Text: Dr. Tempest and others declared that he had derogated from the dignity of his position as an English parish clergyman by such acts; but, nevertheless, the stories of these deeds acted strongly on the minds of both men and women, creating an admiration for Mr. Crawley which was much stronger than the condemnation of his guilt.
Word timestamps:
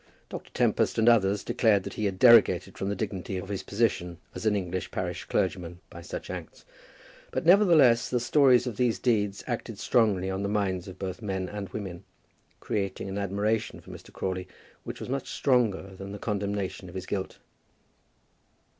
Dr. 0.29 0.49
Tempest 0.55 0.97
and 0.97 1.07
others 1.07 1.43
declared 1.43 1.83
that 1.83 1.93
he 1.93 2.05
had 2.05 2.17
derogated 2.17 2.75
from 2.75 2.89
the 2.89 2.95
dignity 2.95 3.37
of 3.37 3.49
his 3.49 3.61
position 3.61 4.17
as 4.33 4.47
an 4.47 4.55
English 4.55 4.89
parish 4.89 5.25
clergyman 5.25 5.79
by 5.91 6.01
such 6.01 6.31
acts; 6.31 6.65
but, 7.29 7.45
nevertheless, 7.45 8.09
the 8.09 8.19
stories 8.19 8.65
of 8.65 8.77
these 8.77 8.97
deeds 8.97 9.43
acted 9.45 9.77
strongly 9.77 10.27
on 10.27 10.41
the 10.41 10.49
minds 10.49 10.87
of 10.87 10.97
both 10.97 11.21
men 11.21 11.47
and 11.47 11.69
women, 11.69 12.03
creating 12.59 13.09
an 13.09 13.19
admiration 13.19 13.79
for 13.79 13.91
Mr. 13.91 14.11
Crawley 14.11 14.47
which 14.85 14.99
was 14.99 15.07
much 15.07 15.29
stronger 15.29 15.93
than 15.95 16.13
the 16.13 16.17
condemnation 16.17 16.89
of 16.89 16.95
his 16.95 17.05
guilt. 17.05 17.37